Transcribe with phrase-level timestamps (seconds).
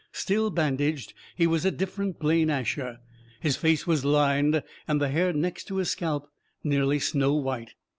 [0.13, 3.01] Still bandaged, he was a different Blaine Asher.
[3.39, 6.27] His face was lined, and the hair next to his scalp
[6.63, 7.75] nearly snow white.